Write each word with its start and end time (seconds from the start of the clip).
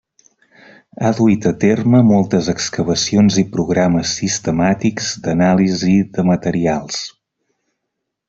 Ha 1.01 1.09
duit 1.17 1.43
a 1.49 1.51
terme 1.63 1.99
moltes 2.07 2.49
excavacions 2.53 3.37
i 3.43 3.45
programes 3.57 4.15
sistemàtics 4.21 5.13
d'anàlisi 5.27 5.95
de 6.17 6.25
materials. 6.33 6.99